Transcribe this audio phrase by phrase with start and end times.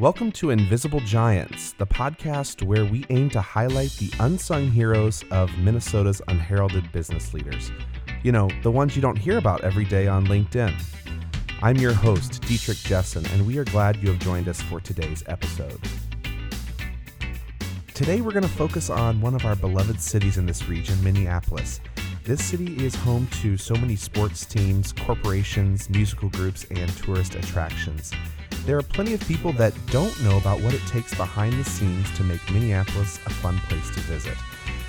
[0.00, 5.56] Welcome to Invisible Giants, the podcast where we aim to highlight the unsung heroes of
[5.56, 7.70] Minnesota's unheralded business leaders.
[8.24, 10.74] You know, the ones you don't hear about every day on LinkedIn.
[11.62, 15.22] I'm your host, Dietrich Jessen, and we are glad you have joined us for today's
[15.28, 15.78] episode.
[17.94, 21.78] Today, we're going to focus on one of our beloved cities in this region, Minneapolis.
[22.24, 28.10] This city is home to so many sports teams, corporations, musical groups, and tourist attractions.
[28.66, 32.10] There are plenty of people that don't know about what it takes behind the scenes
[32.16, 34.38] to make Minneapolis a fun place to visit.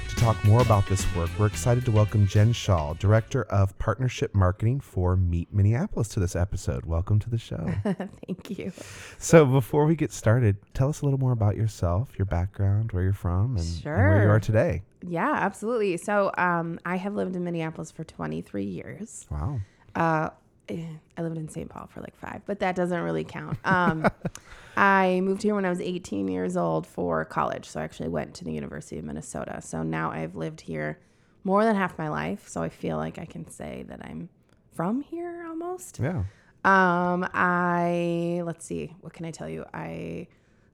[0.08, 4.34] To talk more about this work, we're excited to welcome Jen Shaw, Director of Partnership
[4.34, 6.86] Marketing for Meet Minneapolis, to this episode.
[6.86, 7.70] Welcome to the show.
[8.26, 8.72] Thank you.
[9.18, 13.04] So, before we get started, tell us a little more about yourself, your background, where
[13.04, 14.84] you're from, and, and where you are today.
[15.06, 15.98] Yeah, absolutely.
[15.98, 19.28] So, um, I have lived in Minneapolis for 23 years.
[19.30, 19.60] Wow.
[19.94, 20.30] Uh,
[20.70, 21.70] I lived in St.
[21.70, 23.58] Paul for like five, but that doesn't really count.
[23.64, 24.08] Um,
[24.78, 27.66] I moved here when I was 18 years old for college.
[27.70, 29.62] So, I actually went to the University of Minnesota.
[29.62, 31.00] So, now I've lived here
[31.44, 32.48] more than half my life.
[32.48, 34.30] So, I feel like I can say that I'm
[34.74, 36.00] from here almost.
[36.02, 36.24] Yeah.
[36.66, 39.66] Um, I let's see, what can I tell you?
[39.74, 40.28] I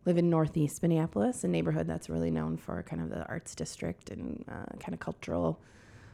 [0.06, 4.10] live in Northeast Minneapolis, a neighborhood that's really known for kind of the arts district
[4.10, 5.60] and uh, kind of cultural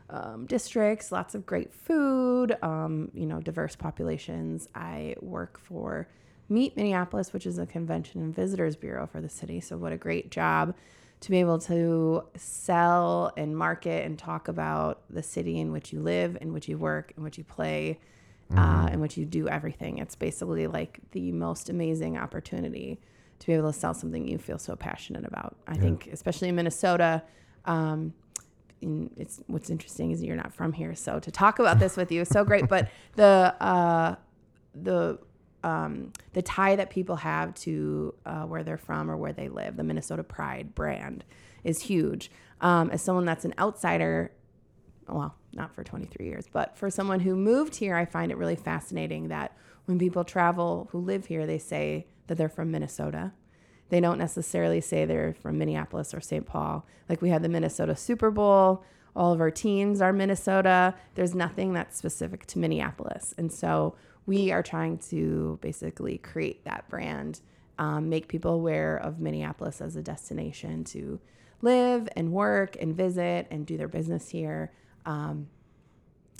[0.10, 1.12] um, districts.
[1.12, 4.68] Lots of great food, um, you know, diverse populations.
[4.76, 6.08] I work for
[6.50, 9.60] Meet Minneapolis, which is a convention and visitors bureau for the city.
[9.60, 10.76] So what a great job
[11.20, 16.00] to be able to sell and market and talk about the city in which you
[16.00, 18.00] live, in which you work, in which you play
[18.56, 19.98] uh, in which you do everything.
[19.98, 23.00] It's basically like the most amazing opportunity
[23.40, 25.56] to be able to sell something you feel so passionate about.
[25.68, 27.24] I think, especially in Minnesota,
[27.66, 28.14] um,
[28.82, 32.12] in, it's what's interesting is you're not from here, so to talk about this with
[32.12, 32.68] you is so great.
[32.68, 34.16] But the uh,
[34.76, 35.20] the
[35.64, 39.76] um, the tie that people have to uh, where they're from or where they live,
[39.76, 41.26] the Minnesota Pride brand,
[41.64, 42.32] is huge.
[42.62, 44.32] Um, as someone that's an outsider,
[45.08, 48.56] well, not for 23 years, but for someone who moved here, I find it really
[48.56, 53.32] fascinating that when people travel who live here, they say that they're from Minnesota.
[53.90, 56.46] They don't necessarily say they're from Minneapolis or St.
[56.46, 56.86] Paul.
[57.10, 58.84] Like we had the Minnesota Super Bowl,
[59.16, 60.94] all of our teams are Minnesota.
[61.16, 63.34] There's nothing that's specific to Minneapolis.
[63.38, 63.96] And so
[64.28, 67.42] we are trying to basically create that brand,
[67.80, 71.20] um, make people aware of Minneapolis as a destination to
[71.62, 74.72] live and work and visit and do their business here.
[75.06, 75.48] Um,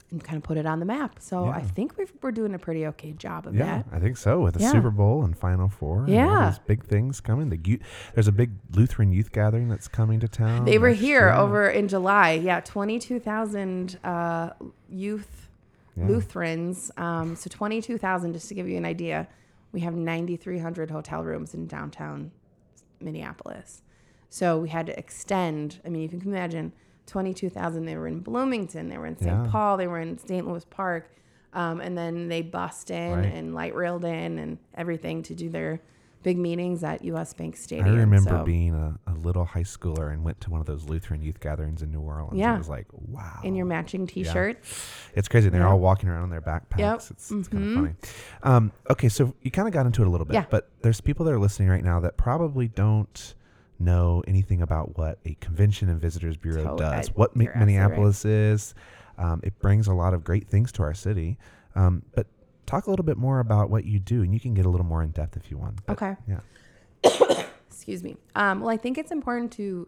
[0.10, 1.18] and kind of put it on the map.
[1.20, 3.60] So I think we've, we're doing a pretty okay job of that.
[3.60, 3.86] Yeah, that.
[3.92, 4.40] I think so.
[4.40, 4.72] With the Yeah.
[4.72, 6.56] Super Bowl and Final Four, Yeah.
[6.66, 7.50] big things coming.
[7.50, 7.80] The
[8.14, 10.64] there's a big Lutheran youth gathering that's coming to town.
[10.64, 11.34] They were here year.
[11.34, 12.32] over in July.
[12.34, 14.52] Yeah, 22,000 uh,
[14.90, 15.50] youth
[15.98, 16.08] Yeah.
[16.08, 16.90] Lutherans.
[16.96, 19.28] Um, so 22,000, just to give you an idea,
[19.74, 22.32] we have 9,300 hotel rooms in downtown
[23.02, 23.82] Minneapolis.
[24.30, 25.80] So we had to extend.
[25.86, 26.72] I mean, you can imagine
[27.08, 27.86] 22,000.
[27.86, 29.32] They were in Bloomington, they were in St.
[29.46, 29.48] Yeah.
[29.52, 30.48] Paul, they were in St.
[30.48, 31.10] Louis Park.
[31.54, 33.26] Um, and then they bust in Right.
[33.34, 35.82] and light railed in and everything to do their
[36.22, 37.88] big meetings at US Bank Stadium.
[37.96, 40.84] I remember So- being a, a little high schooler and went to one of those
[40.90, 42.38] Lutheran youth gatherings in New Orleans.
[42.38, 42.56] Yeah.
[42.56, 43.40] It was like, wow.
[43.44, 44.60] in your matching t-shirt.
[45.16, 45.48] It's crazy.
[45.50, 45.70] They're Yeah.
[45.70, 46.80] all walking around in their backpacks.
[46.80, 46.96] Yep.
[47.12, 47.96] It's, it's kind of funny.
[48.44, 50.46] Um, okay, so you kind of got into it a little bit, Yeah.
[50.50, 53.34] but there's people that are listening right now that probably don't
[53.80, 57.60] know anything about what a convention and visitors bureau Tot- does, what Mi- you're right.
[57.66, 58.74] Minneapolis is.
[59.18, 61.38] Um, it brings a lot of great things to our city.
[61.76, 62.28] Um, but
[62.66, 64.86] talk a little bit more about what you do, and you can get a little
[64.86, 65.86] more in depth if you want.
[65.86, 66.16] But, Okay.
[66.28, 67.44] Yeah.
[67.68, 68.18] Excuse me.
[68.36, 69.88] Um, well, I think it's important to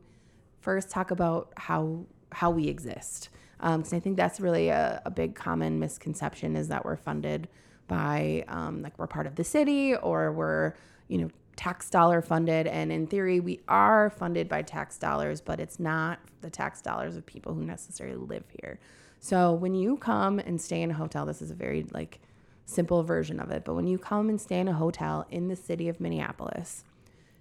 [0.61, 3.29] first talk about how how we exist,
[3.59, 7.47] because I think that's really a, a big common misconception is that we're funded
[7.87, 10.73] by um, like we're part of the city or we're
[11.07, 15.59] you know tax dollar funded, and in theory we are funded by tax dollars, but
[15.59, 18.79] it's not the tax dollars of people who necessarily live here.
[19.19, 22.21] So when you come and stay in a hotel, this is a very like
[22.65, 25.55] simple version of it, but when you come and stay in a hotel in the
[25.57, 26.85] city of Minneapolis,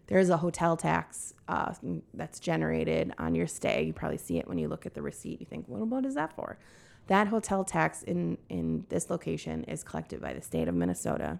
[0.08, 1.72] there's a hotel tax uh,
[2.12, 3.84] that's generated on your stay.
[3.84, 5.38] You probably see it when you look at the receipt.
[5.38, 6.58] You think, "What what is that for?
[7.06, 11.38] That hotel tax in, in this location is collected by the state of Minnesota,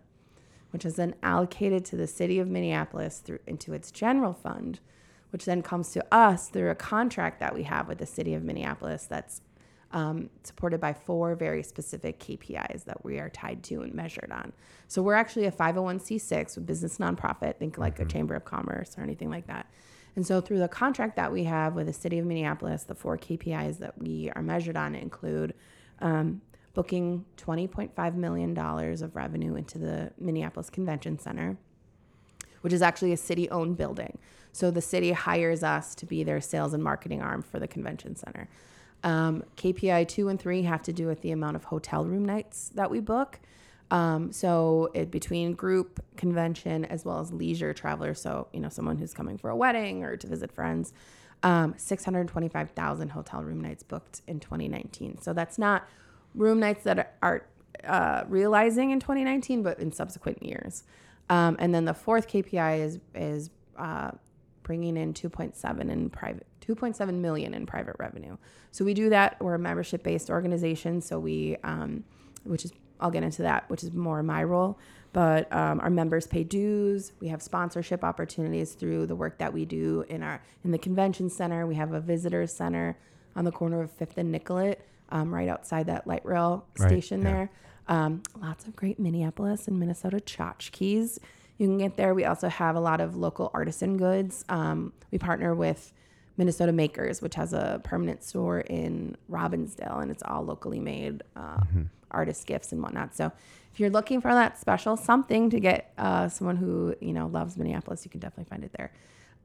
[0.71, 4.81] which is then allocated to the city of Minneapolis through into its general fund,
[5.31, 8.43] which then comes to us through a contract that we have with the city of
[8.43, 9.41] Minneapolis that's
[9.93, 14.53] um, supported by four very specific KPIs that we are tied to and measured on.
[14.87, 19.03] So we're actually a 501c6, a business nonprofit, think like a chamber of commerce or
[19.03, 19.67] anything like that.
[20.17, 23.17] And so through the contract that we have with the city of Minneapolis, the four
[23.17, 25.55] KPIs that we are measured on include
[26.01, 26.43] um,
[26.79, 31.57] booking $20.5 million of revenue into the Minneapolis Convention Center,
[32.61, 34.17] which is actually a city owned building.
[34.53, 38.15] So the city hires us to be their sales and marketing arm for the convention
[38.15, 38.49] center.
[39.03, 42.71] Um, KPI two and three have to do with the amount of hotel room nights
[42.77, 43.41] that we book.
[43.91, 48.21] Um, so it between group convention as well as leisure travelers.
[48.21, 50.93] So you know someone who's coming for a wedding or to visit friends.
[51.43, 55.21] Um, 625,000 hotel room nights booked in 2019.
[55.21, 55.89] So that's not
[56.39, 57.45] room nights that are
[57.85, 60.85] uh, realizing in 2019, but in subsequent years.
[61.29, 64.13] Um, and then the fourth KPI is is uh,
[64.63, 68.37] bringing in 2.7 in private 2.7 million in private revenue.
[68.71, 69.41] So we do that.
[69.41, 72.05] We're a membership based organization, so we um,
[72.45, 74.79] which is I'll get into that, which is more my role.
[75.13, 77.13] But um, our members pay dues.
[77.21, 81.31] We have sponsorship opportunities through the work that we do in our in the convention
[81.31, 81.67] center.
[81.67, 82.99] We have a visitor center
[83.39, 87.23] on the corner of Fifth and Nicollet, um, right outside that light rail Right, station
[87.23, 87.31] yeah.
[87.33, 87.51] there.
[87.87, 91.19] Um, lots of great Minneapolis and Minnesota tchotchkes.
[91.57, 92.15] You can get there.
[92.15, 94.45] We also have a lot of local artisan goods.
[94.49, 95.93] Um, we partner with
[96.37, 101.61] Minnesota Makers, which has a permanent store in Robbinsdale, and it's all locally made uh,
[102.11, 103.15] artist gifts and whatnot.
[103.17, 103.33] So,
[103.73, 107.57] if you're looking for that special something to get uh, someone who you know loves
[107.57, 108.93] Minneapolis, you can definitely find it there.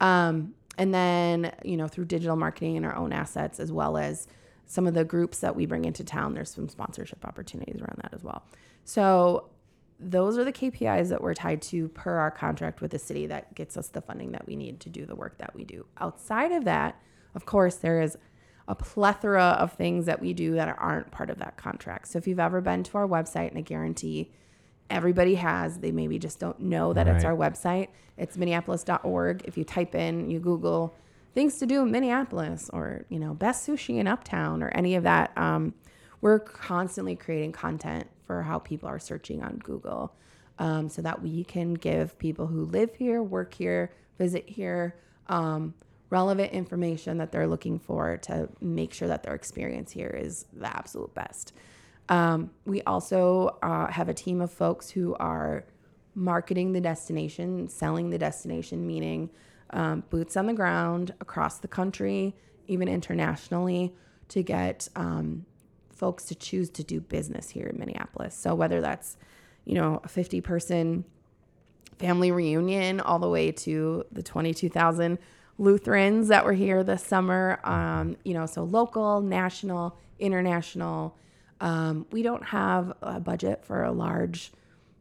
[0.01, 4.27] Um, and then you know through digital marketing and our own assets, as well as
[4.65, 8.13] some of the groups that we bring into town, there's some sponsorship opportunities around that
[8.13, 8.43] as well.
[8.85, 9.49] So
[9.99, 13.55] those are the KPIs that we're tied to per our contract with the city that
[13.55, 15.85] gets us the funding that we need to do the work that we do.
[15.99, 16.99] Outside of that,
[17.35, 18.17] of course, there is
[18.67, 22.07] a plethora of things that we do that aren't part of that contract.
[22.07, 24.31] So if you've ever been to our website, and I guarantee
[24.89, 27.87] everybody has, they maybe just don't know that it's our website.
[28.17, 29.43] It's minneapolis.org.
[29.45, 30.95] If you type in, you Google
[31.33, 35.03] things to do in Minneapolis or, you know, best sushi in Uptown or any of
[35.03, 35.73] that, um,
[36.21, 40.13] we're constantly creating content for how people are searching on Google
[40.59, 44.95] um, so that we can give people who live here, work here, visit here,
[45.27, 45.73] um,
[46.09, 50.67] relevant information that they're looking for to make sure that their experience here is the
[50.67, 51.53] absolute best.
[52.09, 55.65] Um, we also uh, have a team of folks who are
[56.15, 59.29] marketing the destination, selling the destination, meaning
[59.71, 62.35] um, boots on the ground across the country,
[62.67, 63.95] even internationally,
[64.29, 65.45] to get um,
[65.91, 68.35] folks to choose to do business here in Minneapolis.
[68.35, 69.17] So whether that's,
[69.65, 71.05] you know, a 50 person
[71.97, 75.17] family reunion all the way to the 22,000
[75.57, 77.59] Lutherans that were here this summer.
[77.63, 81.15] Um, you know, so local, national, international.
[81.61, 84.51] Um, we don't have a budget for a large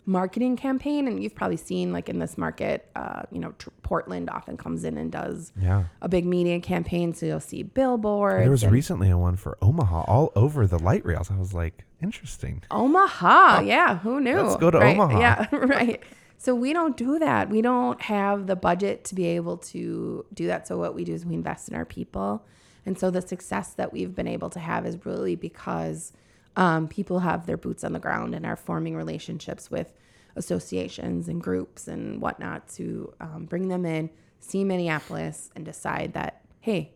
[0.04, 4.28] marketing campaign, and you've probably seen like in this market, uh, you know, tr- Portland
[4.30, 5.84] often comes in and does Yeah.
[6.00, 7.14] a big media campaign.
[7.14, 8.42] So you'll see billboards.
[8.42, 11.30] There was and- recently a one for Omaha all over the light rails.
[11.30, 12.62] I was like, interesting.
[12.70, 13.60] Omaha.
[13.60, 14.40] Yeah, who knew?
[14.40, 15.20] Let's go to Right, Omaha.
[15.20, 16.02] Yeah, right.
[16.36, 17.48] So we don't do that.
[17.50, 20.66] We don't have the budget to be able to do that.
[20.66, 22.44] So what we do is we invest in our people.
[22.84, 26.12] And so the success that we've been able to have is really because
[26.56, 29.92] um, people have their boots on the ground and are forming relationships with
[30.36, 34.10] associations and groups and whatnot to um, bring them in,
[34.40, 36.92] see Minneapolis, and decide that, hey,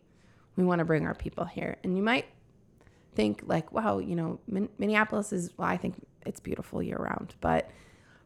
[0.55, 1.77] we want to bring our people here.
[1.83, 2.25] And you might
[3.15, 5.95] think like, wow, you know, Min- Minneapolis is, well, I think
[6.25, 7.35] it's beautiful year round.
[7.41, 7.69] But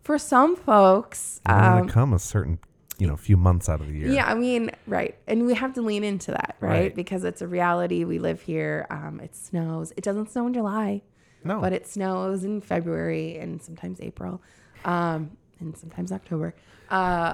[0.01, 2.59] for some folks, want um, come a certain,
[2.97, 4.11] you know, few months out of the year.
[4.11, 5.15] yeah, I mean, right.
[5.27, 6.69] And we have to lean into that, right?
[6.69, 6.95] Right.
[6.95, 8.03] Because it's a reality.
[8.03, 8.88] We live here.
[8.89, 9.93] Um, it snows.
[9.97, 11.01] It doesn't snow in July,
[11.43, 11.60] No.
[11.60, 14.41] but it snows in February and sometimes April
[14.86, 16.53] um, and sometimes October.
[16.89, 17.33] Uh,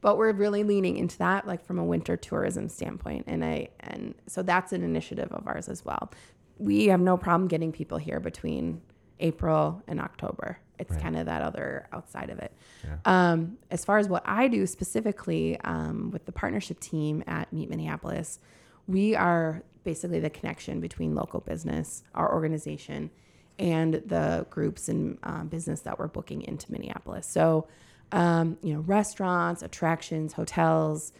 [0.00, 4.14] but we're really leaning into that, like from a winter tourism standpoint, and I and
[4.26, 6.10] so that's an initiative of ours as well.
[6.58, 8.80] We have no problem getting people here between
[9.20, 10.58] April and October.
[10.80, 11.00] It's Right.
[11.02, 12.52] kind of that other outside of it.
[12.82, 12.96] Yeah.
[13.04, 17.70] Um, as far as what I do specifically um, with the partnership team at Meet
[17.70, 18.40] Minneapolis,
[18.86, 23.10] we are basically the connection between local business, our organization,
[23.58, 27.26] and the groups and um, business that we're booking into Minneapolis.
[27.26, 27.66] So,
[28.12, 31.12] um, you know, restaurants, attractions, hotels,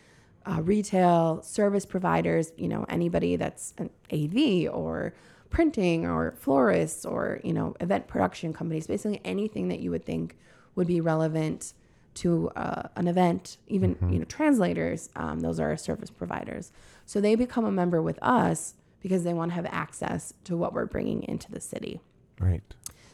[0.46, 5.14] uh, retail, service providers, you know, anybody that's an AV or
[5.50, 10.36] printing or florists or, you know, event production companies, basically anything that you would think
[10.74, 11.74] would be relevant
[12.14, 16.72] to uh, an event, even, you know, translators, um, those are our service providers.
[17.06, 20.72] So they become a member with us because they want to have access to what
[20.72, 22.00] we're bringing into the city.
[22.40, 22.62] Right.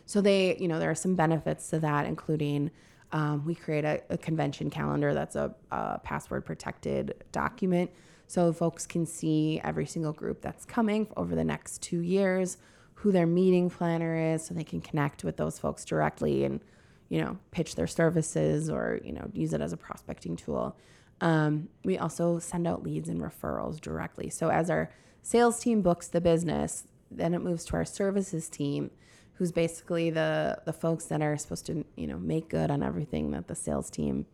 [0.05, 2.71] So they, you know, there are some benefits to that, including
[3.13, 7.91] um, we create a, a convention calendar that's a, a password protected document.
[8.27, 12.59] So folks can see every single group that's coming over the next two years,
[12.95, 16.61] who their meeting planner is, so they can connect with those folks directly and,
[17.09, 20.77] you know, pitch their services or, you know, use it as a prospecting tool.
[21.21, 24.31] Um, we also send out leads and referrals directly.
[24.31, 24.91] So as our
[25.23, 28.91] sales team books the business, then it moves to our services team,
[29.35, 33.31] who's basically the the folks that are supposed to, you know, make good on everything
[33.33, 34.27] that the sales team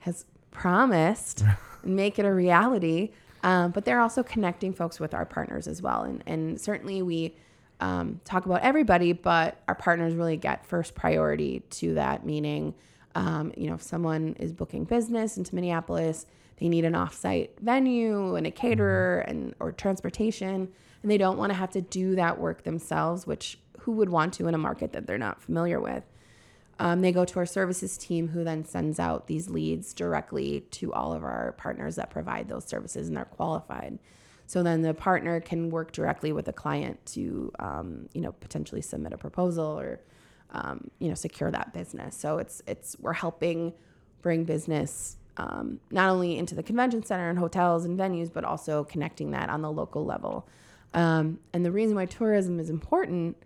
[0.00, 1.44] has promised
[1.82, 3.10] and make it a reality.
[3.42, 6.02] Um, but they're also connecting folks with our partners as well.
[6.02, 7.36] And, and certainly we
[7.80, 12.74] um, talk about everybody, but our partners really get first priority to that, meaning,
[13.14, 16.26] um, you know, if someone is booking business into Minneapolis,
[16.58, 20.68] they need an offsite venue and a caterer and or transportation,
[21.02, 24.32] and they don't want to have to do that work themselves, which who would want
[24.34, 26.04] to in a market that they're not familiar with?
[26.78, 30.92] Um, they go to our services team, who then sends out these leads directly to
[30.92, 33.98] all of our partners that provide those services, and they're qualified.
[34.46, 38.82] So then the partner can work directly with the client to, um, you know, potentially
[38.82, 40.00] submit a proposal or,
[40.54, 42.16] um, you know, secure that business.
[42.16, 43.74] So it's it's we're helping
[44.22, 48.84] bring business um, not only into the convention center and hotels and venues, but also
[48.84, 50.48] connecting that on the local level.
[50.94, 53.36] Um, and the reason why tourism is important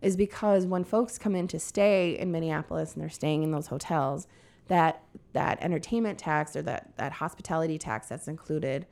[0.00, 3.66] is because when folks come in to stay in Minneapolis and they're staying in those
[3.66, 4.26] hotels,
[4.68, 5.02] that
[5.34, 8.86] that entertainment tax or that that hospitality tax that's included,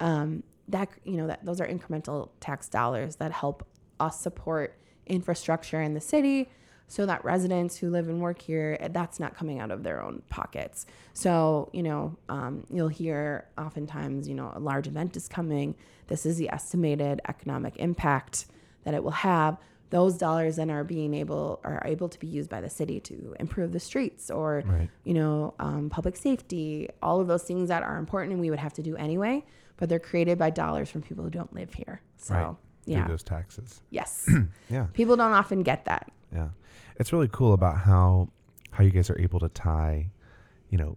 [0.00, 3.66] um, that you know that those are incremental tax dollars that help
[4.00, 6.48] us support infrastructure in the city
[6.90, 10.22] so that residents who live and work here that's not coming out of their own
[10.30, 15.74] pockets so you know um, you'll hear oftentimes you know a large event is coming
[16.08, 18.46] this is the estimated economic impact
[18.84, 19.58] that it will have
[19.90, 23.34] those dollars then are being able are able to be used by the city to
[23.40, 24.88] improve the streets or Right.
[25.04, 28.58] you know um, public safety all of those things that are important and we would
[28.58, 29.44] have to do anyway
[29.76, 32.54] but they're created by dollars from people who don't live here so Right.
[32.84, 33.82] Through yeah those taxes.
[33.90, 34.26] yes
[34.70, 34.86] Yeah.
[34.94, 36.48] people don't often get that Yeah.
[36.96, 38.28] It's really cool about how
[38.72, 40.10] how you guys are able to tie,
[40.70, 40.96] you know,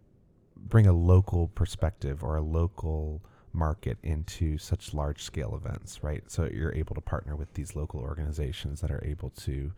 [0.57, 3.21] bring a local perspective or a local
[3.53, 6.23] market into such large scale events, right?
[6.29, 9.71] So you're able to partner with these local organizations that are able to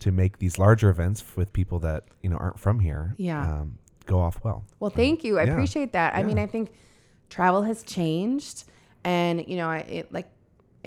[0.00, 3.42] to make these larger events with people that, you know, aren't from here Yeah.
[3.60, 4.64] um, go off well.
[4.78, 5.38] Well, thank you.
[5.38, 5.52] I Yeah.
[5.52, 6.14] appreciate that.
[6.14, 6.70] I mean, I think
[7.28, 8.64] travel has changed,
[9.04, 10.28] and you know, I it, like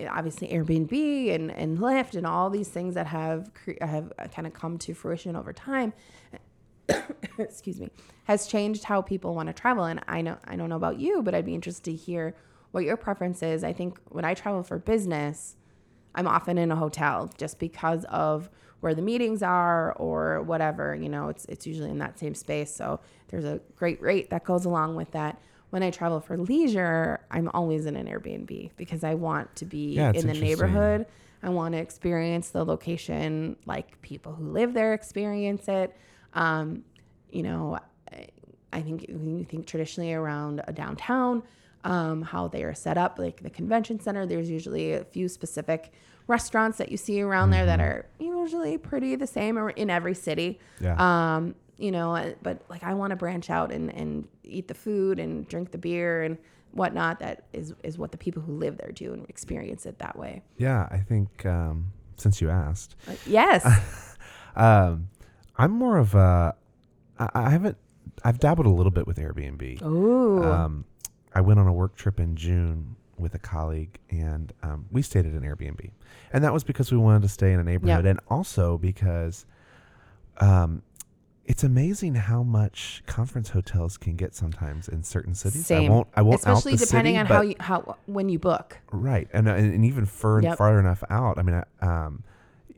[0.10, 4.53] obviously Airbnb and and Lyft and all these things that have cre- have kind of
[4.53, 5.93] come to fruition over time.
[7.38, 7.89] excuse me,
[8.25, 9.86] has changed how people want to travel.
[9.86, 12.36] And I know I don't know about you, but I'd be interested to hear
[12.72, 13.63] what your preference is.
[13.63, 15.55] I think when I travel for business,
[16.15, 20.96] I'm often in a hotel just because of where the meetings are or whatever.
[20.96, 22.74] You know, it's it's usually in that same space.
[22.74, 25.39] So there's a great rate that goes along with that.
[25.72, 29.96] When I travel for leisure, I'm always in an Airbnb because I want to be
[29.96, 31.06] Yeah, in the neighborhood.
[31.42, 35.96] I want to experience the location like people who live there experience it.
[36.34, 36.84] Um,
[37.32, 37.80] you know,
[38.74, 41.44] I- think when you think traditionally around a downtown,
[41.84, 45.92] um, how they are set up, like the convention center, there's usually a few specific
[46.28, 50.13] restaurants that you see around there that are usually pretty the same or in every
[50.13, 50.60] city.
[50.80, 50.96] Yeah.
[51.36, 54.74] Um, you know, uh, but like I want to branch out and, and eat the
[54.76, 56.38] food and drink the beer and
[56.74, 57.20] whatnot.
[57.20, 60.44] That is, is what the people who live there do and experience it that way.
[60.58, 63.66] yeah, I think um, since you asked, Like, yes.
[64.56, 65.10] um,
[65.58, 66.56] I'm more of a
[67.18, 67.78] I, I haven't
[68.24, 69.82] I've dabbled a little bit with Airbnb.
[69.84, 70.44] Ooh.
[70.44, 70.86] Um,
[71.34, 75.26] I went on a work trip in June with a colleague, and um, we stayed
[75.26, 75.92] at an Airbnb,
[76.34, 79.46] and that was because we wanted to stay in a neighborhood, and also because
[80.40, 80.82] um,
[81.51, 85.65] it's amazing how much conference hotels can get sometimes in certain cities.
[85.65, 85.91] Same.
[85.91, 86.08] I won't.
[86.15, 86.36] I won't.
[86.39, 88.77] Especially depending city, on how you, how when you book.
[88.89, 90.58] Right, and uh, and, and even far Yep.
[90.58, 91.38] far enough out.
[91.38, 92.24] I mean, I, um,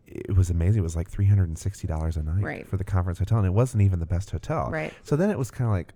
[0.07, 0.79] it was amazing.
[0.79, 2.67] It was like three hundred and sixty dollars a night Right.
[2.67, 4.71] for the conference hotel, and it wasn't even the best hotel.
[4.71, 4.91] Right.
[5.03, 5.93] So then it was kind of like,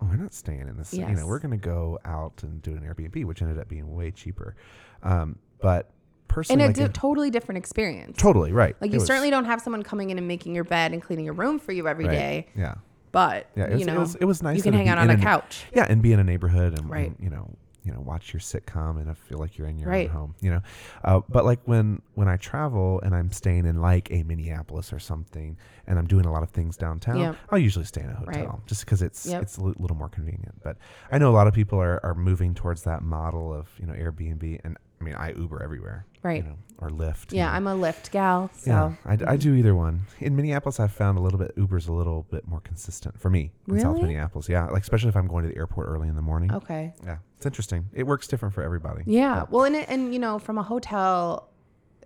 [0.00, 0.94] oh, we're not staying in this.
[0.94, 3.94] You know, we're going to go out and do an Airbnb, which ended up being
[3.94, 4.56] way cheaper.
[5.02, 5.90] Um, but
[6.24, 8.18] And personally, a like, di- it- totally different experience.
[8.18, 8.74] totally right.
[8.80, 11.00] Like It you was- certainly don't have someone coming in and making your bed and
[11.02, 12.12] cleaning your room for you every right.
[12.12, 12.74] day, Yeah.
[13.12, 13.68] but Yeah.
[13.70, 14.56] Was, you know, it was, it was nice.
[14.56, 15.64] you can hang out on a couch.
[15.74, 17.06] Yeah, and be in a neighborhood and, Right.
[17.08, 17.50] and, you know,
[17.84, 20.08] you know, watch your sitcom and I feel like you're in your Right.
[20.08, 20.34] own home.
[20.40, 20.60] You know,
[21.04, 24.98] uh, but like when when I travel and I'm staying in like a Minneapolis or
[24.98, 27.36] something, and I'm doing a lot of things downtown, Yep.
[27.50, 28.36] I'll usually stay in a Right.
[28.38, 29.42] hotel just because it's Yep.
[29.42, 30.62] it's a little more convenient.
[30.62, 30.78] But
[31.12, 33.92] I know a lot of people are, are moving towards that model of you know
[33.92, 36.42] Airbnb, and I mean I Uber everywhere, Right.
[36.42, 37.32] You know, or Lyft.
[37.32, 37.52] Yeah, know.
[37.52, 38.70] I'm a Lyft gal, so
[39.06, 40.02] Yeah, I do either one.
[40.20, 43.52] In Minneapolis, I've found a little bit Uber's a little bit more consistent for me
[43.68, 44.48] in South Minneapolis.
[44.48, 46.50] Yeah, like especially if I'm going to the airport early in the morning.
[46.52, 46.94] okay.
[47.04, 47.86] Yeah, it's interesting.
[47.92, 49.02] It works different for everybody.
[49.06, 49.40] Yeah.
[49.40, 51.50] But- Well, and it, and you know, from a hotel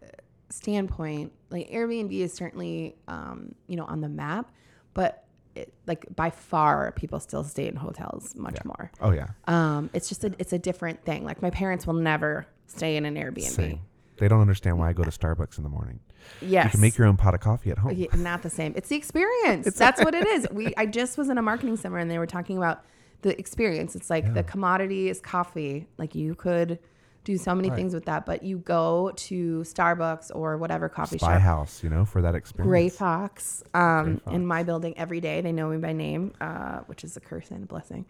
[0.02, 0.06] uh,
[0.50, 4.50] standpoint, like Airbnb is certainly um, you know on the map,
[4.94, 5.24] but
[5.54, 8.62] it, like by far people still stay in hotels much Yeah.
[8.66, 8.90] more.
[9.00, 9.28] Oh yeah.
[9.46, 11.24] Um, it's just a it's a different thing.
[11.24, 13.42] Like my parents will never stay in an Airbnb.
[13.42, 13.80] Same.
[14.18, 16.00] They don't understand why I go to Starbucks in the morning.
[16.40, 16.64] Yes.
[16.66, 17.94] You can make your own pot of coffee at home.
[17.96, 18.72] Yeah, not the same.
[18.76, 19.74] It's the experience.
[19.76, 20.46] That's what it is.
[20.50, 22.84] We I just was in a marketing seminar and they were talking about
[23.22, 23.94] the experience.
[23.96, 24.32] It's like Yeah.
[24.32, 25.86] the commodity is coffee.
[25.98, 26.78] Like you could
[27.24, 27.76] do so many Right.
[27.76, 31.40] things with that, but you go to Starbucks or whatever coffee Spy shop.
[31.42, 32.68] House, you know, for that experience.
[32.68, 35.40] Gray Fox, um, Gray in my building every day.
[35.42, 38.06] They know me by name, uh, which is a curse and a blessing.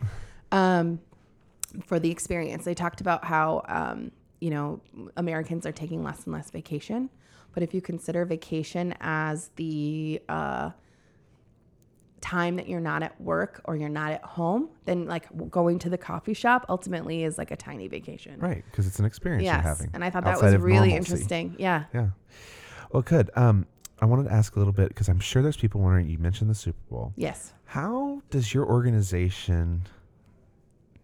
[0.52, 1.00] Um,
[1.84, 4.80] for the experience, they talked about how um, you know
[5.16, 7.10] Americans are taking less and less vacation,
[7.52, 10.70] but if you consider vacation as the uh,
[12.20, 15.90] time that you're not at work or you're not at home, then like going to
[15.90, 18.38] the coffee shop ultimately is like a tiny vacation.
[18.40, 19.90] Right, because it's an experience you're Yes, having.
[19.94, 20.96] and I thought that was really normalcy.
[20.96, 21.56] interesting.
[21.58, 21.84] Yeah.
[21.94, 22.08] Yeah.
[22.92, 23.30] Well, good.
[23.36, 23.66] Um,
[24.00, 26.08] I wanted to ask a little bit because I'm sure there's people wondering.
[26.08, 27.12] You mentioned the Super Bowl.
[27.16, 27.52] Yes.
[27.66, 29.82] How does your organization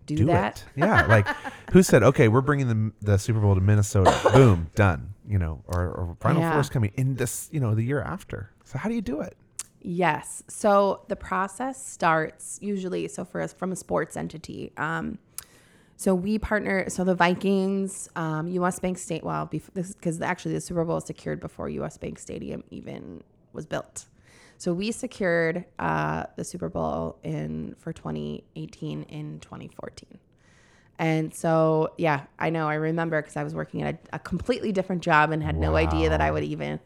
[0.07, 0.65] Do, do, that.
[0.77, 0.81] it?
[0.81, 1.27] Yeah, like
[1.73, 4.19] who said, okay, we're bringing the the Super Bowl to Minnesota?
[4.33, 5.15] Boom, done.
[5.27, 6.53] You know, or, or Final Yeah.
[6.53, 8.51] Four is coming in this, you know, the year after.
[8.65, 9.37] So how do you do it?
[9.81, 10.43] Yes.
[10.49, 14.73] So the process starts usually so for us from a sports entity.
[14.77, 15.19] Um,
[15.97, 16.91] so we partner.
[16.91, 18.79] So the Vikings, um, U.S.
[18.79, 19.25] Bank State.
[19.25, 21.99] Well, because actually the Super Bowl was secured before U.S.
[21.99, 24.07] Bank Stadium even was built.
[24.59, 30.19] So we secured uh, the Super Bowl in for 2018 in 2014.
[30.99, 32.69] And so, yeah, I know.
[32.69, 35.77] I remember because I was working at a, a completely different job and had no
[35.77, 36.79] idea that I would even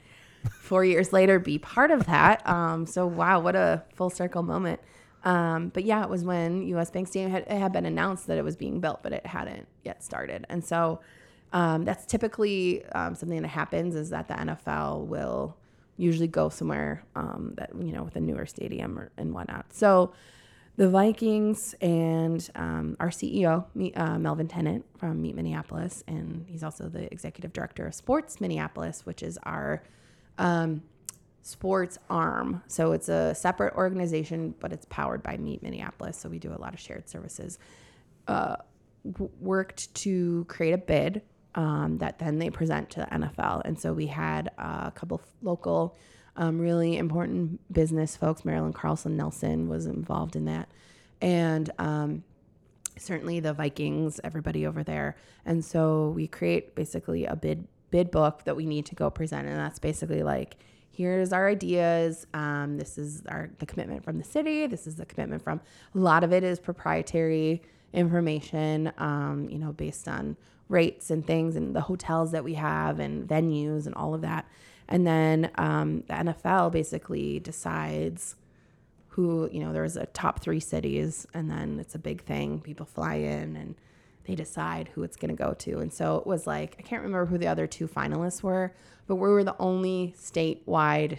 [0.51, 2.47] four years later be part of that.
[2.49, 4.81] Um, so wow, what a full circle moment.
[5.25, 6.91] Um, but yeah, it was when U.S.
[6.91, 9.67] Bank Stadium had, it had been announced that it was being built, but it hadn't
[9.85, 10.47] yet started.
[10.49, 11.01] And so
[11.53, 15.57] um, that's typically um, something that happens is that the NFL will
[15.99, 19.67] usually go somewhere um, that you know with a newer stadium or, and whatnot.
[19.75, 20.13] So
[20.77, 23.65] the Vikings and um, our CEO,
[23.97, 29.05] uh, Melvin Tennant from Meet Minneapolis, and he's also the executive director of Sports Minneapolis,
[29.05, 29.83] which is our
[30.39, 30.83] um,
[31.43, 32.63] sports arm.
[32.69, 36.17] So it's a separate organization, but it's powered by Meet Minneapolis.
[36.17, 37.59] So we do a lot of shared services.
[38.29, 38.57] Uh,
[39.41, 41.23] worked to create a bid
[41.55, 43.63] um, that then they present to the NFL.
[43.65, 45.97] And so we had a couple local,
[46.37, 48.45] um, really important business folks.
[48.45, 50.69] Marilyn Carlson Nelson was involved in that.
[51.21, 52.23] And um,
[52.97, 55.17] certainly the Vikings, everybody over there.
[55.45, 59.49] And so we create basically a bid bid book that we need to go present,
[59.49, 60.57] and that's basically like
[60.91, 62.27] here's our ideas.
[62.35, 64.67] Um, this is our the commitment from the city.
[64.67, 65.61] This is the commitment from
[65.95, 68.93] a lot of it is proprietary information.
[68.99, 70.37] Um, you know, based on
[70.69, 74.47] rates and things and the hotels that we have and venues and all of that.
[74.89, 78.37] And then um, the NFL basically decides
[79.19, 82.87] who you know there's a top three cities and then it's a big thing people
[82.87, 83.75] fly in and
[84.27, 87.03] they decide who it's going to go to and so it was like i can't
[87.03, 88.73] remember who the other two finalists were
[89.09, 91.19] but we were the only statewide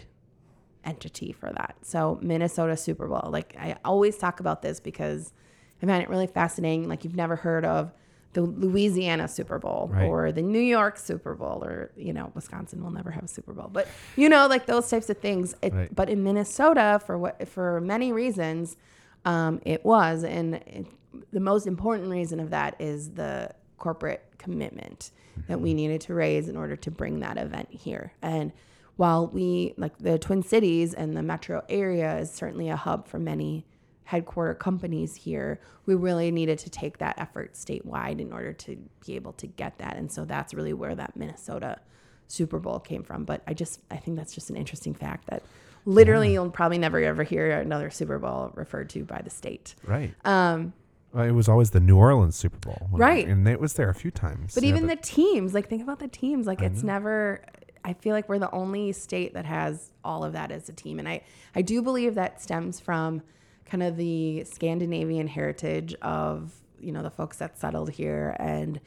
[0.82, 5.34] entity for that so minnesota super bowl like i always talk about this because
[5.82, 7.92] i find it really fascinating like you've never heard of
[8.32, 10.06] the louisiana super bowl Right.
[10.06, 13.52] or the new york super bowl or you know wisconsin will never have a super
[13.52, 13.68] bowl.
[13.72, 15.54] But you know like those types of things.
[15.62, 15.92] It, Right.
[15.94, 18.76] but in minnesota for what for many reasons
[19.24, 20.22] um, it was.
[20.24, 20.86] And it,
[21.32, 25.10] the most important reason of that is the corporate commitment
[25.48, 28.12] that we needed to raise in order to bring that event here.
[28.22, 28.52] And
[28.96, 33.18] while we like the twin cities and the metro area is certainly a hub for
[33.18, 33.66] many
[34.04, 39.14] headquarter companies here we really needed to take that effort statewide in order to be
[39.14, 41.78] able to get that and so that's really where that minnesota
[42.26, 45.42] super bowl came from but i just i think that's just an interesting fact that
[45.84, 50.12] literally you'll probably never ever hear another super bowl referred to by the state Right.
[50.24, 50.72] um,
[51.12, 52.88] Well, it was always the New Orleans Super Bowl.
[52.92, 53.26] Right.
[53.26, 54.54] And it was there a few times.
[54.54, 56.46] But Yeah, even the teams, like think about the teams.
[56.46, 56.92] Like I it's know.
[56.92, 57.42] never.
[57.84, 60.98] I feel like we're the only state that has all of that as a team,
[61.00, 61.22] and I
[61.54, 63.22] I do believe that stems from
[63.70, 68.80] kind of the Scandinavian heritage of you know the folks that settled here, and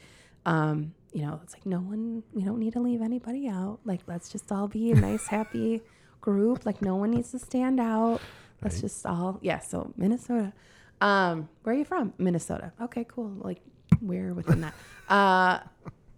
[0.46, 3.78] um, you know it's like no one we don't need to leave anybody out.
[3.84, 5.80] Like let's just all be a nice happy
[6.20, 6.66] group.
[6.66, 8.20] Like no one needs to stand out.
[8.62, 8.82] Let's Right.
[8.82, 9.60] just all yeah.
[9.60, 10.52] So Minnesota.
[11.00, 12.14] Um, where are you from?
[12.18, 12.72] Minnesota.
[12.80, 13.32] Okay, cool.
[13.40, 13.60] Like
[14.00, 14.74] where within that?
[15.06, 15.58] Uh,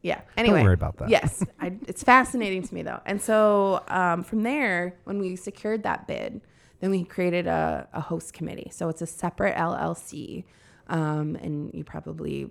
[0.02, 0.20] yeah.
[0.36, 1.08] Anyway, worry about that.
[1.08, 3.00] Yes, I, it's fascinating to me though.
[3.04, 6.40] And so um, from there, when we secured that bid,
[6.80, 8.70] then we created a, a host committee.
[8.72, 10.44] So it's a separate LLC,
[10.88, 12.50] um, and you probably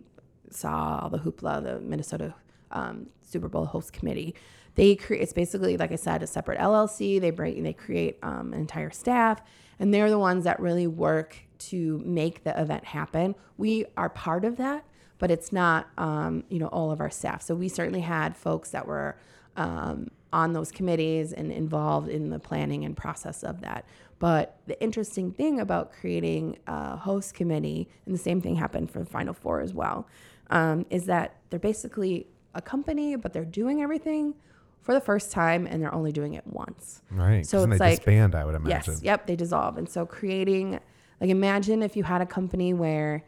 [0.49, 2.33] saw all the hoopla, the Minnesota
[2.71, 4.35] um, Super Bowl host committee.
[4.75, 7.19] They create it's basically like I said a separate LLC.
[7.19, 9.41] They bring they create um, an entire staff,
[9.79, 13.35] and they're the ones that really work to make the event happen.
[13.57, 14.85] We are part of that,
[15.17, 17.41] but it's not um, you know all of our staff.
[17.41, 19.17] So we certainly had folks that were
[19.55, 23.85] um, on those committees and involved in the planning and process of that.
[24.19, 28.99] But the interesting thing about creating a host committee, and the same thing happened for
[28.99, 30.07] the Final Four as well,
[30.49, 34.33] um, is that they're basically a company, but they're doing everything
[34.81, 37.01] for the first time and they're only doing it once.
[37.11, 37.45] Right.
[37.45, 38.93] So it's they like- disband, I would imagine.
[38.93, 39.03] Yes.
[39.03, 39.27] Yep.
[39.27, 39.77] They dissolve.
[39.77, 40.79] And so creating,
[41.19, 43.23] like, imagine if you had a company where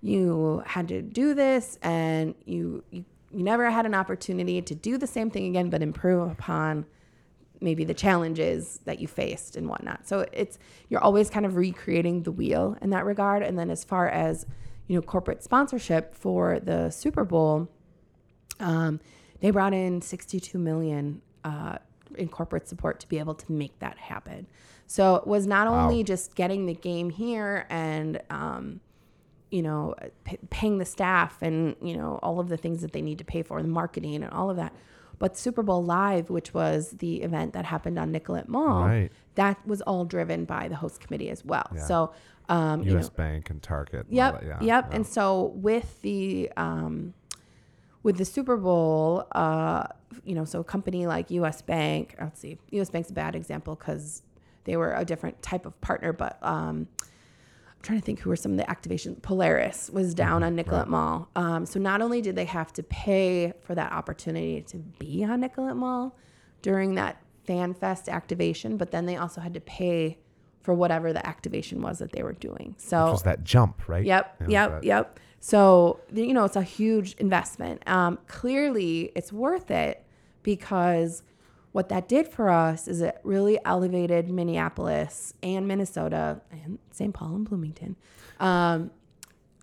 [0.00, 4.96] you had to do this and you, you, you never had an opportunity to do
[4.96, 6.86] the same thing again, but improve upon
[7.60, 10.06] maybe the challenges that you faced and whatnot.
[10.08, 13.42] So it's, you're always kind of recreating the wheel in that regard.
[13.42, 14.46] And then as far as,
[14.86, 17.68] you know, corporate sponsorship for the Super Bowl,
[18.58, 19.00] um,
[19.40, 21.78] they brought in 62 million uh,
[22.16, 24.46] in corporate support to be able to make that happen.
[24.86, 25.84] So it was not Wow.
[25.84, 28.80] only just getting the game here and um,
[29.50, 29.94] you know
[30.24, 33.24] p- paying the staff and you know all of the things that they need to
[33.24, 34.72] pay for, the marketing and all of that,
[35.20, 39.12] but Super Bowl Live, which was the event that happened on Nicollet Mall, Right.
[39.36, 41.68] that was all driven by the host committee as well.
[41.72, 41.84] Yeah.
[41.84, 42.12] So
[42.48, 43.04] um, you U.S.
[43.04, 44.06] know, Bank and Target.
[44.06, 44.32] and Yep.
[44.40, 44.58] that, yeah.
[44.60, 44.86] Yep.
[44.90, 44.96] yeah.
[44.96, 47.14] And so with the um,
[48.02, 49.84] with the Super Bowl, uh,
[50.24, 51.62] you know, so a company like U.S.
[51.62, 52.90] Bank, let's see, U.S.
[52.90, 54.22] Bank's a bad example because
[54.64, 56.88] they were a different type of partner, but um,
[57.80, 59.22] I'm trying to think who were some of the activations.
[59.22, 61.30] Polaris was down on Nicollet Mall.
[61.34, 65.40] Um, so not only did they have to pay for that opportunity to be on
[65.40, 66.14] Nicollet Mall
[66.60, 70.18] during that Fan Fest activation, but then they also had to pay
[70.62, 72.74] for whatever the activation was that they were doing.
[72.76, 74.04] So Which was that jump, right?
[74.04, 75.20] Yep, Yeah, yep, yep.
[75.40, 77.82] So you know, it's a huge investment.
[77.88, 80.04] Um, clearly, it's worth it
[80.42, 81.22] because
[81.72, 87.14] what that did for us is it really elevated Minneapolis and Minnesota and St.
[87.14, 87.96] Paul and Bloomington
[88.40, 88.90] um,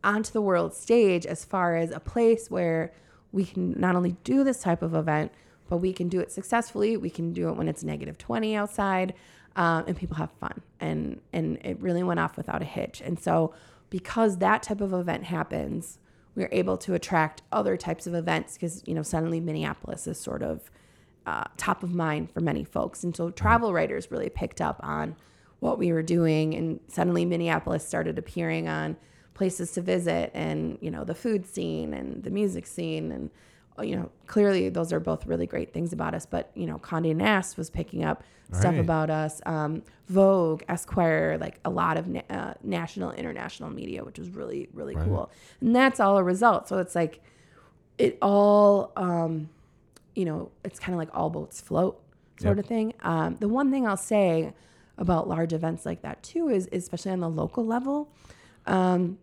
[0.04, 2.93] onto the world stage as far as a place where
[3.32, 5.32] we can not only do this type of event,
[5.67, 6.96] but we can do it successfully.
[6.96, 9.13] We can do it when it's negative 20 outside
[9.58, 10.62] um, and people have fun.
[10.80, 13.02] And, and it really went off without a hitch.
[13.02, 13.54] And so,
[13.89, 15.98] because that type of event happens,
[16.36, 20.43] we're able to attract other types of events because, you know, suddenly Minneapolis is sort
[20.43, 20.70] of
[21.28, 23.04] uh, top of mind for many folks.
[23.04, 25.16] And so travel writers really picked up on
[25.60, 26.56] what we were doing.
[26.56, 28.96] And suddenly Minneapolis started appearing on
[29.34, 33.12] places to visit and, you know, the food scene and the music scene.
[33.12, 33.30] And,
[33.78, 36.26] uh, you know, clearly those are both really great things about us.
[36.26, 38.80] But, you know, Condé Nast was picking up stuff Right.
[38.80, 39.42] about us.
[39.46, 44.70] Um, Vogue, Esquire, like a lot of na- uh, national, international media, which was really,
[44.74, 45.30] really cool.
[45.60, 46.70] And that's all a result.
[46.70, 47.20] So it's like,
[47.98, 49.50] it all, um,
[50.18, 52.02] you know, it's kind of like all boats float
[52.40, 52.66] sort Yep.
[52.66, 52.94] of thing.
[53.02, 54.52] Um, the one thing I'll say
[54.98, 58.10] about large events like that too is, especially on the local level,
[58.66, 59.20] um,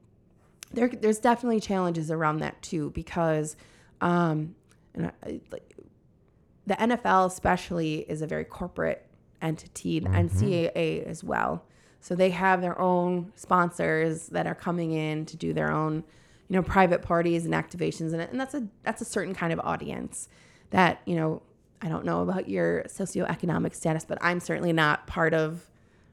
[0.73, 3.57] there, there's definitely challenges around that too because,
[4.01, 4.55] um,
[4.95, 5.75] and I, like,
[6.67, 9.05] the NFL especially is a very corporate
[9.43, 11.65] entity, the NCAA as well.
[12.01, 16.05] So they have their own sponsors that are coming in to do their own,
[16.49, 19.59] you know, private parties and activations, and, and that's a that's a certain kind of
[19.61, 20.29] audience
[20.75, 21.43] that you know.
[21.83, 25.69] I don't know about your socioeconomic status, but I'm certainly not part of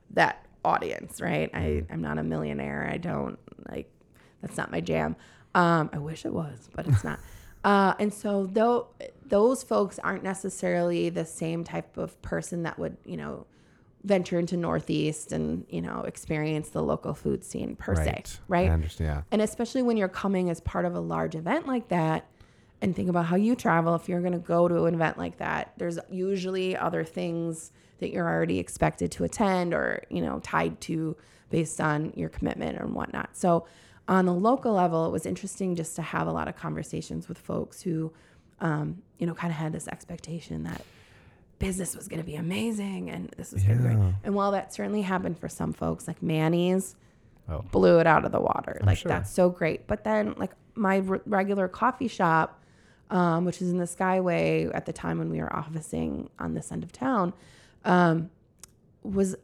[0.10, 1.50] that audience, right?
[1.54, 2.90] I, I'm not a millionaire.
[2.92, 3.90] I don't like
[4.42, 5.16] that's not my jam.
[5.56, 7.20] Um, I wish it was, but it's not.
[7.64, 8.88] Uh, and so though
[9.28, 13.46] those folks aren't necessarily the same type of person that would, you know,
[14.04, 18.28] venture into Northeast and, you know, experience the local food scene per Right.
[18.28, 18.40] se.
[18.48, 18.68] Right.
[18.68, 19.08] I understand.
[19.10, 19.22] Yeah.
[19.32, 22.26] And especially when you're coming as part of a large event like that,
[22.82, 23.94] and think about how you travel.
[23.96, 28.12] If you're going to go to an event like that, there's usually other things that
[28.12, 31.16] you're already expected to attend or, you know, tied to
[31.52, 33.30] based on your commitment and whatnot.
[33.34, 33.66] So,
[34.08, 37.38] on the local level, it was interesting just to have a lot of conversations with
[37.38, 38.12] folks who,
[38.60, 40.82] um, you know, kind of had this expectation that
[41.60, 44.14] business was going to be amazing and this was going to be great.
[44.24, 46.96] And while that certainly happened for some folks, like Manny's,
[47.50, 47.64] Oh.
[47.72, 48.80] blew it out of the water.
[48.84, 49.10] like sure.
[49.10, 49.86] that's so great.
[49.86, 52.61] But then like my r- regular coffee shop,
[53.12, 56.72] um, which is in the Skyway at the time when we were officing on this
[56.72, 57.34] end of town,
[57.86, 58.32] um,
[59.04, 59.36] was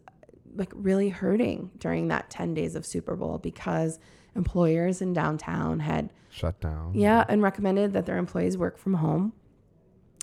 [0.55, 3.99] like really hurting during that 10 days of Super Bowl because
[4.35, 6.93] employers in downtown had Shut down.
[6.95, 9.33] yeah, and recommended that their employees work from home.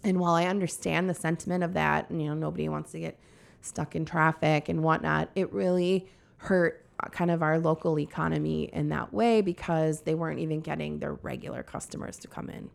[0.02, 3.18] And while I understand the sentiment of that, and you know, nobody wants to get
[3.60, 9.12] stuck in traffic and whatnot, it really hurt kind of our local economy in that
[9.12, 12.70] way because they weren't even getting their regular customers to come in.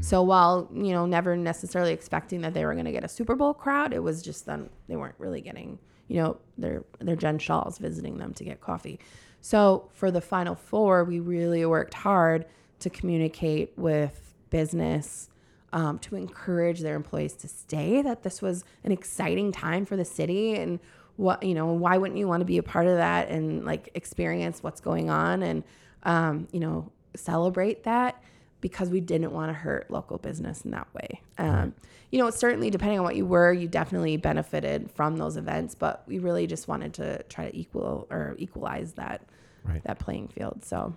[0.00, 3.34] So while you know never necessarily expecting that they were going to get a Super
[3.34, 5.78] Bowl crowd, it was just them they weren't really getting
[6.08, 8.98] you know their their Jen Shawls visiting them to get coffee.
[9.40, 12.46] So for the Final Four, we really worked hard
[12.80, 15.30] to communicate with business
[15.72, 18.02] um, to encourage their employees to stay.
[18.02, 20.80] That this was an exciting time for the city and
[21.18, 23.90] what you know why wouldn't you want to be a part of that and like
[23.94, 25.64] experience what's going on and
[26.04, 28.22] um, you know celebrate that
[28.60, 31.20] because we didn't want to hurt local business in that way.
[31.38, 31.74] Um,
[32.10, 36.02] You know, certainly depending on what you were, you definitely benefited from those events, but
[36.06, 39.22] we really just wanted to try to equal or equalize that
[39.64, 39.82] Right.
[39.84, 40.64] that playing field.
[40.64, 40.94] So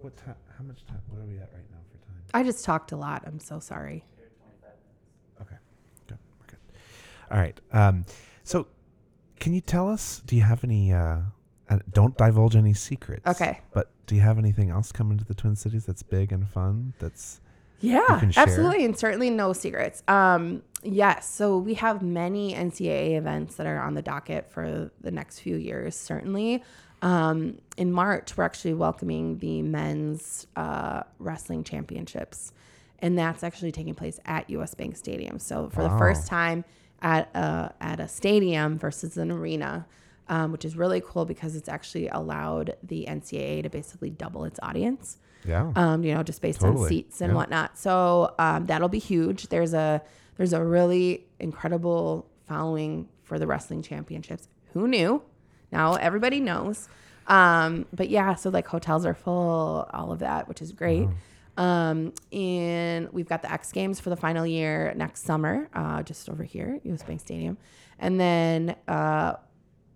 [0.00, 0.34] What time?
[0.58, 1.00] How much time?
[1.10, 2.16] What are we at right now for time?
[2.34, 3.22] I just talked a lot.
[3.26, 4.04] I'm so sorry.
[5.40, 5.56] Okay,
[6.08, 6.18] good.
[6.40, 6.58] We're good.
[7.30, 7.60] All right.
[7.72, 8.04] Um,
[8.46, 8.68] so,
[9.40, 10.22] can you tell us?
[10.24, 10.92] Do you have any?
[10.92, 11.18] Uh,
[11.68, 13.26] uh, don't divulge any secrets.
[13.26, 13.60] Okay.
[13.74, 16.94] But do you have anything else coming to the Twin Cities that's big and fun?
[17.00, 17.40] That's
[17.80, 18.44] Yeah, can share?
[18.44, 20.04] absolutely, and certainly no secrets.
[20.06, 25.10] Um, yes, so we have many NCAA events that are on the docket for the
[25.10, 25.96] next few years.
[25.96, 26.62] Certainly,
[27.02, 32.52] um, in March we're actually welcoming the men's uh, wrestling championships,
[33.00, 35.40] and that's actually taking place at US Bank Stadium.
[35.40, 36.64] So for the first time
[37.06, 39.86] at a, at a stadium versus an arena.
[40.28, 44.58] Um, which is really cool because it's actually allowed the NCAA to basically double its
[44.60, 45.72] audience yeah.
[45.76, 47.36] um, you know, just based on seats and Yeah.
[47.36, 47.78] whatnot.
[47.78, 49.48] So um, that'll be huge.
[49.48, 50.02] There's a
[50.36, 54.48] there's a really incredible following for the wrestling championships.
[54.74, 55.22] Who knew?
[55.72, 56.88] Now everybody knows.
[57.26, 61.08] Um, but yeah, so like hotels are full, all of that, which is great.
[61.56, 66.28] Um, and we've got the X Games for the final year next summer, uh, just
[66.28, 67.56] over here, US Bank Stadium,
[67.98, 69.34] and then uh,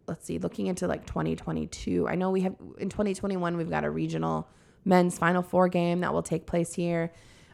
[0.06, 2.08] let's see, looking into like 2022.
[2.08, 4.48] I know we have in 2021 we've got a regional
[4.84, 7.12] men's Final Four game that will take place here.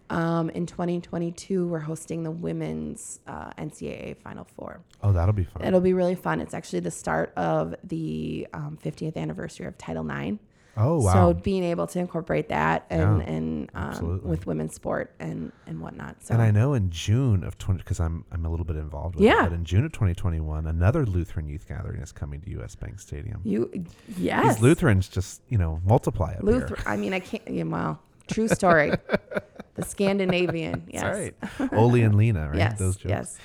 [0.08, 4.80] Um, in 2022, we're hosting the women's uh, NCAA Final Four.
[5.02, 5.64] oh, that'll be fun.
[5.64, 6.40] It'll be really fun.
[6.40, 10.38] It's actually the start of the um, 50th anniversary of Title IX.
[10.76, 11.12] Oh wow.
[11.12, 15.80] So being able to incorporate that and Yeah, and um, with women's sport and and
[15.80, 16.22] whatnot.
[16.22, 19.16] So and I know in June of 20, because I'm I'm a little bit involved
[19.16, 19.40] with Yeah.
[19.46, 22.74] it, but in June of 2021, another Lutheran youth gathering is coming to U.S.
[22.74, 23.40] Bank Stadium.
[23.44, 23.70] you
[24.18, 26.76] yes These Lutherans just you know multiply up Luther.
[26.86, 27.42] I mean, I can't.
[27.48, 27.98] Yeah, wow.
[28.28, 28.90] True story.
[29.76, 30.84] the Scandinavian.
[30.90, 31.02] Yes.
[31.40, 31.72] That's right.
[31.72, 32.56] Ole and Lena, right?
[32.58, 32.78] Yes.
[32.78, 33.08] Those jokes.
[33.10, 33.38] Yes.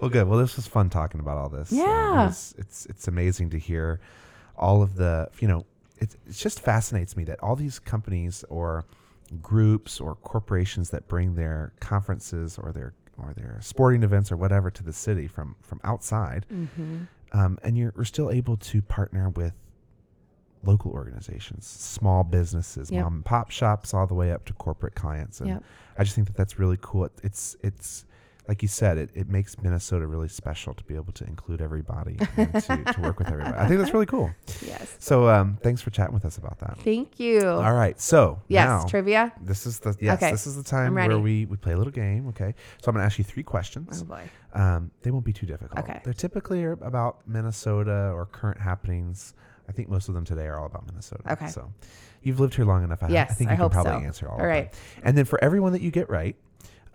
[0.00, 0.28] Well, good.
[0.28, 1.72] Well, this was fun talking about all this.
[1.72, 2.22] Um, Yeah.
[2.22, 4.00] it was- it's it's amazing to hear
[4.56, 5.64] all of the you know
[6.00, 8.84] it it just fascinates me that all these companies or
[9.42, 14.70] groups or corporations that bring their conferences or their or their sporting events or whatever
[14.70, 16.98] to the city from from outside, Mm-hmm.
[17.32, 19.52] um, and you're we're still able to partner with
[20.64, 23.04] local organizations, small businesses, Yep.
[23.04, 25.40] mom and pop shops, all the way up to corporate clients.
[25.40, 25.62] And Yep.
[25.98, 27.04] I just think that that's really cool.
[27.04, 28.04] It, it's it's
[28.48, 32.16] like you said, it, it makes Minnesota really special to be able to include everybody
[32.38, 33.54] and to, to work with everybody.
[33.56, 34.30] I think that's really cool.
[34.66, 34.96] Yes.
[34.98, 36.78] So um, thanks for chatting with us about that.
[36.78, 37.46] Thank you.
[37.46, 38.00] All right.
[38.00, 38.66] So yes.
[38.66, 39.32] now Trivia.
[39.42, 40.30] this is the yes, Okay.
[40.32, 42.26] this is the time where we, we play a little game.
[42.28, 42.54] Okay.
[42.82, 44.00] So I'm gonna ask you three questions.
[44.02, 44.30] Oh boy.
[44.54, 45.78] Um, they won't be too difficult.
[45.80, 46.00] Okay.
[46.02, 49.34] They're typically about Minnesota or current happenings.
[49.68, 51.22] I think most of them today are all about Minnesota.
[51.32, 51.48] Okay.
[51.48, 51.70] So
[52.22, 53.02] you've lived here long enough.
[53.02, 54.06] I, I Yes, think I you hope can probably so.
[54.06, 54.48] answer all, All of them.
[54.48, 54.74] right.
[55.02, 56.34] And then for everyone that you get right,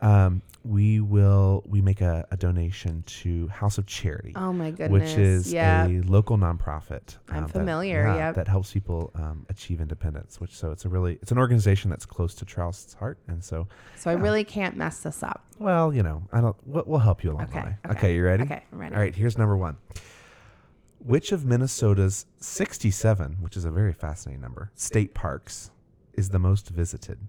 [0.04, 4.34] um, we will we make a, a donation to House of Charity.
[4.36, 5.12] Oh my goodness.
[5.12, 5.88] Which is yeah.
[5.88, 7.18] a local nonprofit.
[7.30, 8.36] I'm that- familiar, yeah, yep.
[8.36, 10.39] That helps people um, achieve independence.
[10.39, 13.68] Which so it's a really it's an organization that's close to Charles's heart, and so
[13.98, 15.46] so I really can't mess this up.
[15.60, 16.56] well, you know, I don't.
[16.66, 17.60] We'll, we'll help you along Okay.
[17.60, 17.78] the way.
[17.86, 17.98] Okay.
[17.98, 18.44] Okay, you ready?
[18.44, 18.63] Okay.
[18.72, 18.96] I'm ready.
[18.96, 19.78] All right, here's number one.
[21.00, 25.70] Which of Minnesota's 67, which is a very fascinating number, state parks
[26.13, 27.20] is the most visited?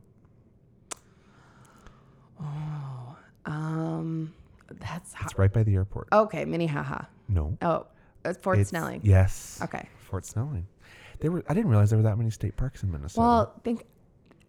[2.41, 3.17] Oh,
[3.47, 4.33] um,
[4.81, 5.15] that's.
[5.23, 6.09] It's right by the airport.
[6.13, 6.45] okay.
[6.45, 7.05] Minnehaha.
[7.29, 7.57] No.
[7.63, 7.87] Oh,
[8.25, 9.01] it's Fort it's- Snelling.
[9.05, 9.59] Yes.
[9.63, 9.89] Okay.
[10.09, 10.67] Fort Snelling.
[11.21, 11.45] There were.
[11.49, 13.21] I didn't realize there were that many state parks in Minnesota.
[13.21, 13.85] Well, think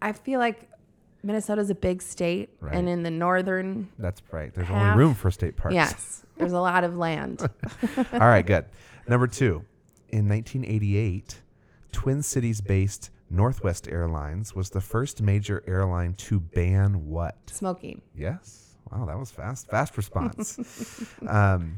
[0.02, 0.68] I feel like
[1.22, 2.74] Minnesota's a big state, Right.
[2.74, 4.52] and in the northern, That's right.
[4.52, 5.74] There's half- only room for state parks.
[5.74, 7.40] yes, there's a lot of land.
[8.12, 8.66] All right, good.
[9.08, 9.64] Number two.
[10.10, 11.40] In 1988,
[11.92, 17.36] Twin Cities based Northwest Airlines was the first major airline to ban what?
[17.50, 18.62] Smoking, Yes.
[18.92, 19.68] Wow, that was fast.
[19.68, 20.58] Fast response.
[21.28, 21.76] um,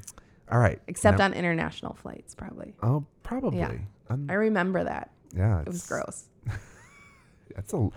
[0.50, 0.78] all right.
[0.88, 2.74] except Now- on international flights, probably.
[2.82, 3.60] Oh, probably.
[3.60, 3.72] Yeah.
[4.10, 5.10] Um, I remember that.
[5.34, 5.60] yeah.
[5.62, 6.28] It was gross,
[7.54, 7.88] That's a,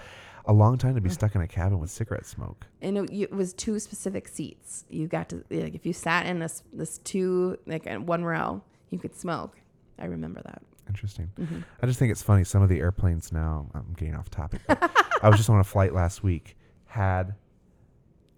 [0.45, 2.65] a long time to be stuck in a cabin with cigarette smoke.
[2.81, 4.85] and it, it was two specific seats.
[4.89, 8.61] You got to like if you sat in this this two like in one row,
[8.89, 9.57] you could smoke.
[9.99, 10.61] I remember that.
[10.87, 11.31] Interesting.
[11.39, 11.63] Mhm.
[11.81, 12.43] I just think it's funny.
[12.43, 14.61] Some of the airplanes now, I'm getting off topic.
[14.69, 17.35] I was just on a flight last week, had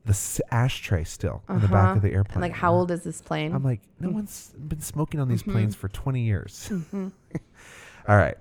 [0.06, 1.95] the s- ashtray still in the back Uh-huh.
[1.95, 2.36] of the airplane.
[2.36, 3.53] And like, how old is this plane?
[3.56, 5.51] I'm like, no one's been smoking on these Mhm.
[5.53, 6.67] planes for 20 years.
[6.71, 7.12] Mhm.
[8.08, 8.38] All right.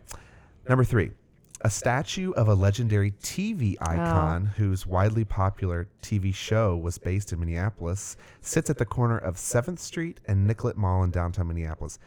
[0.68, 1.12] Number three,
[1.60, 3.84] a statue of a legendary TV Oh.
[3.92, 9.36] icon whose widely popular TV show was based in Minneapolis sits at the corner of
[9.38, 12.00] 7th Street and Nicollet Mall in downtown Minneapolis.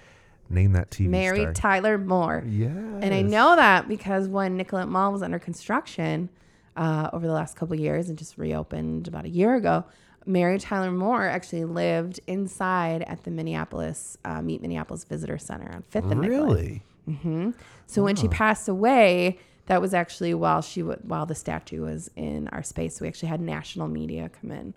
[0.50, 1.54] Name that TV Mary star.
[1.54, 2.44] Tyler Moore.
[2.48, 2.72] yes.
[3.02, 6.30] And I know that because when Nicollet Mall was under construction
[6.76, 9.86] uh, over the last couple of years and just reopened about a year ago,
[10.26, 15.84] Mary Tyler Moore actually lived inside at the Minneapolis uh, Meet Minneapolis Visitor Center on
[15.90, 16.22] Fifth and.
[16.26, 16.84] Really?
[17.06, 17.52] hmm
[17.88, 22.10] So when she passed away, that was actually while she w- while the statue was
[22.16, 23.00] in our space.
[23.02, 24.74] We actually had national media come in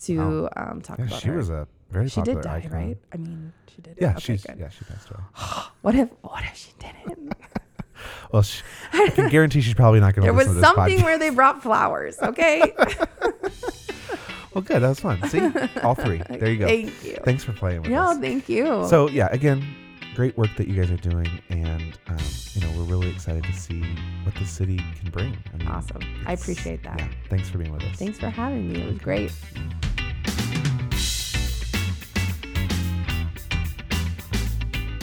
[0.00, 1.36] to um, talk Yeah, about she her.
[1.36, 2.70] was a very she popular did die, icon.
[2.70, 2.98] right?
[3.12, 3.96] I mean, she did.
[4.00, 4.58] Yeah, okay, she's good.
[4.58, 5.20] yeah, she passed away.
[5.82, 7.32] What if what if she didn't?
[8.30, 10.70] Well, she, I can guarantee she's probably not going to there was listen to this
[10.76, 11.02] something podcast.
[11.04, 12.16] where they brought flowers.
[12.22, 12.72] Okay.
[14.54, 14.82] Well, good.
[14.82, 15.28] That was fun.
[15.28, 15.40] See,
[15.82, 16.22] all three.
[16.28, 16.66] There you go.
[16.66, 17.18] Thank you.
[17.24, 18.18] Thanks for playing with No, us.
[18.18, 18.86] thank you.
[18.88, 19.64] So yeah, again,
[20.14, 22.18] great work that you guys are doing, and um,
[22.52, 23.82] you know we're really excited to see
[24.24, 25.36] what the city can bring.
[25.52, 26.02] I mean, awesome.
[26.26, 26.98] I appreciate that.
[26.98, 27.96] Yeah, thanks for being with us.
[27.96, 28.82] Thanks for having me.
[28.82, 29.30] It was great.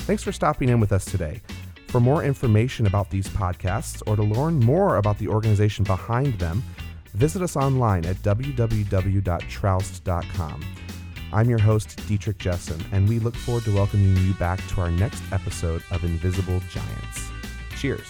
[0.05, 1.41] Thanks for stopping in with us today.
[1.87, 6.61] For more information about these podcasts or to learn more about the organization behind them,
[7.13, 9.25] visit us online at www.troust.com.
[11.35, 14.89] I'm your host, Dietrich Jessen, and we look forward to welcoming you back to our
[14.89, 17.29] next episode of Invisible Giants.
[17.77, 18.07] Cheers.